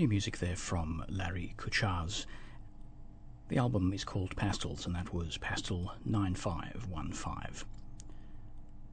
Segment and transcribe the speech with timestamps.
[0.00, 2.24] New music there from Larry Kucharz.
[3.48, 7.68] The album is called Pastels, and that was Pastel 9515.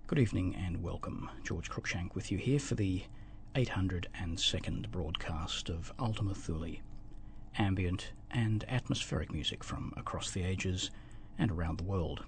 [0.08, 1.30] Good evening and welcome.
[1.46, 3.04] George Cruikshank with you here for the
[3.56, 6.76] 802nd broadcast of Ultima Thule,
[7.58, 10.92] ambient and atmospheric music from across the ages
[11.40, 12.26] and around the world.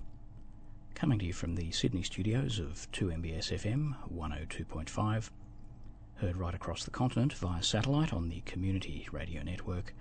[0.95, 5.31] Coming to you from the Sydney studios of 2MBS FM 102.5,
[6.19, 9.93] heard right across the continent via satellite on the Community Radio Network,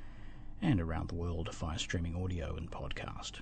[0.61, 3.35] and around the world via streaming audio and podcast.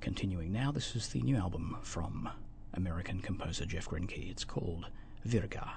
[0.00, 2.28] Continuing now, this is the new album from
[2.74, 4.30] American composer Jeff Greinke.
[4.30, 4.86] It's called
[5.26, 5.70] Virga.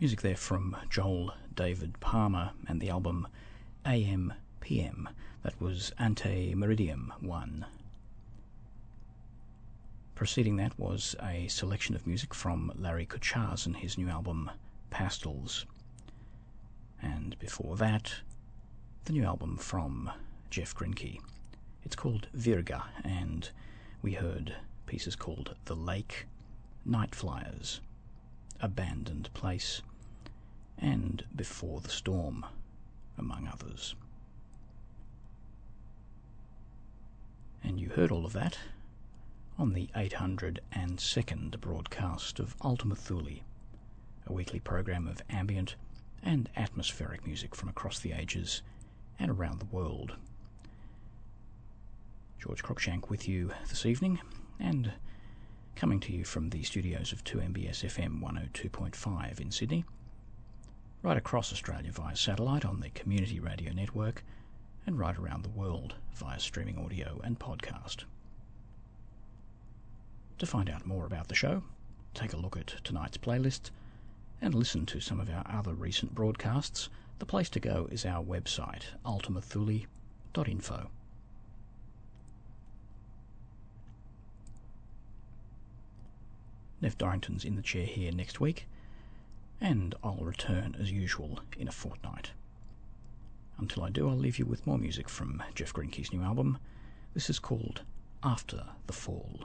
[0.00, 3.28] Music there from Joel David Palmer and the album
[3.84, 4.32] AM
[4.62, 5.06] PM.
[5.42, 7.66] That was Ante Meridium 1.
[10.14, 14.50] Preceding that was a selection of music from Larry Kucharz and his new album
[14.88, 15.66] Pastels.
[17.02, 18.14] And before that,
[19.04, 20.10] the new album from
[20.48, 21.20] Jeff Greinke.
[21.84, 23.50] It's called Virga, and
[24.00, 24.56] we heard
[24.86, 26.24] pieces called The Lake,
[26.86, 27.82] Night Flyers,
[28.62, 29.82] Abandoned Place,
[30.80, 32.44] and Before the Storm,
[33.18, 33.94] among others.
[37.62, 38.58] And you heard all of that
[39.58, 43.40] on the 802nd broadcast of Ultima Thule,
[44.26, 45.76] a weekly program of ambient
[46.22, 48.62] and atmospheric music from across the ages
[49.18, 50.16] and around the world.
[52.38, 54.18] George Cruikshank with you this evening,
[54.58, 54.92] and
[55.76, 59.84] coming to you from the studios of 2MBS FM 102.5 in Sydney,
[61.02, 64.22] right across Australia via satellite on the Community Radio Network,
[64.86, 68.04] and right around the world via streaming audio and podcast.
[70.38, 71.62] To find out more about the show,
[72.12, 73.70] take a look at tonight's playlist,
[74.42, 78.22] and listen to some of our other recent broadcasts, the place to go is our
[78.22, 80.90] website, ultimathule.info.
[86.82, 88.66] Nev Dorrington's in the chair here next week,
[89.60, 92.32] and I'll return as usual in a fortnight.
[93.58, 96.58] Until I do, I'll leave you with more music from Jeff Greinke's new album.
[97.12, 97.82] This is called
[98.22, 99.44] After the Fall.